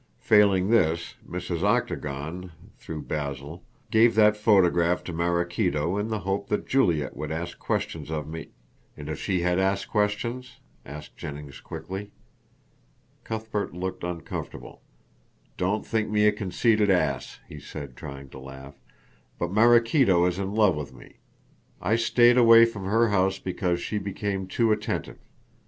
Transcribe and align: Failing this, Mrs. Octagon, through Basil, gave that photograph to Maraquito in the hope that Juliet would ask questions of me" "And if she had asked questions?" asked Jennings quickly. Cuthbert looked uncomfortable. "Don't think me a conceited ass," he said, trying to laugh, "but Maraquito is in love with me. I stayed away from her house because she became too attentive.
Failing 0.21 0.71
this, 0.71 1.13
Mrs. 1.29 1.61
Octagon, 1.61 2.51
through 2.79 3.03
Basil, 3.03 3.63
gave 3.91 4.15
that 4.15 4.35
photograph 4.35 5.03
to 5.03 5.13
Maraquito 5.13 5.95
in 5.99 6.07
the 6.07 6.21
hope 6.21 6.49
that 6.49 6.65
Juliet 6.67 7.15
would 7.15 7.31
ask 7.31 7.59
questions 7.59 8.09
of 8.09 8.27
me" 8.27 8.47
"And 8.97 9.09
if 9.09 9.19
she 9.21 9.41
had 9.41 9.59
asked 9.59 9.89
questions?" 9.89 10.57
asked 10.87 11.17
Jennings 11.17 11.59
quickly. 11.61 12.09
Cuthbert 13.23 13.75
looked 13.75 14.03
uncomfortable. 14.03 14.81
"Don't 15.55 15.85
think 15.85 16.09
me 16.09 16.25
a 16.25 16.31
conceited 16.31 16.89
ass," 16.89 17.39
he 17.47 17.59
said, 17.59 17.95
trying 17.95 18.27
to 18.29 18.39
laugh, 18.39 18.73
"but 19.37 19.51
Maraquito 19.51 20.25
is 20.25 20.39
in 20.39 20.55
love 20.55 20.75
with 20.75 20.95
me. 20.95 21.17
I 21.79 21.95
stayed 21.95 22.39
away 22.39 22.65
from 22.65 22.85
her 22.85 23.09
house 23.09 23.37
because 23.37 23.79
she 23.79 23.99
became 23.99 24.47
too 24.47 24.71
attentive. 24.71 25.19